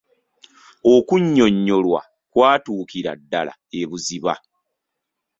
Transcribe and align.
Okunnyonnyolwa 0.93 2.01
kwatuukira 2.31 3.11
ddala 3.19 3.53
ebuziba. 3.79 4.33